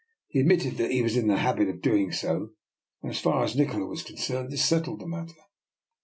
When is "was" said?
1.03-1.15, 3.85-4.01